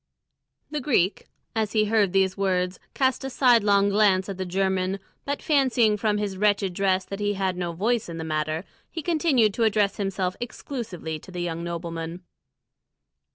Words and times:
The 0.71 0.81
Greek, 0.81 1.27
as 1.55 1.73
he 1.73 1.85
heard 1.85 2.11
these 2.11 2.35
words, 2.35 2.79
cast 2.95 3.23
a 3.23 3.29
sidelong 3.29 3.89
glance 3.89 4.29
at 4.29 4.37
the 4.39 4.47
German, 4.47 4.97
but 5.25 5.43
fancying 5.43 5.95
from 5.95 6.17
his 6.17 6.37
wretched 6.37 6.73
dress 6.73 7.05
that 7.05 7.19
he 7.19 7.35
had 7.35 7.55
no 7.55 7.71
voice 7.71 8.09
in 8.09 8.17
the 8.17 8.23
matter, 8.23 8.65
he 8.89 9.03
continued 9.03 9.53
to 9.53 9.63
address 9.63 9.97
himself 9.97 10.35
exclusively 10.39 11.19
to 11.19 11.29
the 11.29 11.41
young 11.43 11.63
nobleman. 11.63 12.23